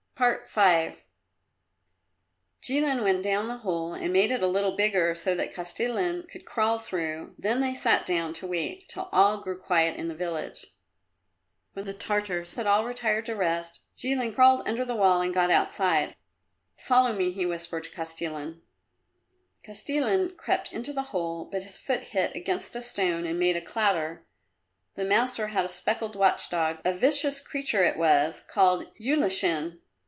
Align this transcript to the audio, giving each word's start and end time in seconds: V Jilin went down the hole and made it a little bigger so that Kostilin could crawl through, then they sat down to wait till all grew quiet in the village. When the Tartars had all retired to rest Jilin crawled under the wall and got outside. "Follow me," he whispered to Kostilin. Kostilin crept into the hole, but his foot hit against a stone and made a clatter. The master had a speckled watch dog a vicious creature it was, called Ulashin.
V 0.21 0.87
Jilin 2.61 3.01
went 3.01 3.23
down 3.23 3.47
the 3.47 3.57
hole 3.57 3.95
and 3.95 4.13
made 4.13 4.29
it 4.29 4.43
a 4.43 4.47
little 4.47 4.75
bigger 4.75 5.15
so 5.15 5.33
that 5.33 5.51
Kostilin 5.51 6.29
could 6.29 6.45
crawl 6.45 6.77
through, 6.77 7.33
then 7.39 7.59
they 7.59 7.73
sat 7.73 8.05
down 8.05 8.31
to 8.35 8.45
wait 8.45 8.87
till 8.87 9.09
all 9.11 9.41
grew 9.41 9.57
quiet 9.57 9.95
in 9.97 10.09
the 10.09 10.13
village. 10.13 10.67
When 11.73 11.85
the 11.85 11.93
Tartars 11.95 12.53
had 12.53 12.67
all 12.67 12.85
retired 12.85 13.25
to 13.25 13.35
rest 13.35 13.79
Jilin 13.97 14.35
crawled 14.35 14.61
under 14.67 14.85
the 14.85 14.93
wall 14.93 15.21
and 15.21 15.33
got 15.33 15.49
outside. 15.49 16.15
"Follow 16.77 17.13
me," 17.13 17.31
he 17.31 17.43
whispered 17.47 17.85
to 17.85 17.89
Kostilin. 17.89 18.61
Kostilin 19.65 20.37
crept 20.37 20.71
into 20.71 20.93
the 20.93 21.01
hole, 21.09 21.45
but 21.51 21.63
his 21.63 21.79
foot 21.79 22.01
hit 22.09 22.35
against 22.35 22.75
a 22.75 22.83
stone 22.83 23.25
and 23.25 23.39
made 23.39 23.57
a 23.57 23.61
clatter. 23.61 24.23
The 24.93 25.03
master 25.03 25.47
had 25.47 25.65
a 25.65 25.67
speckled 25.67 26.15
watch 26.15 26.47
dog 26.51 26.77
a 26.85 26.93
vicious 26.93 27.39
creature 27.39 27.83
it 27.83 27.97
was, 27.97 28.43
called 28.47 28.85
Ulashin. 28.99 29.79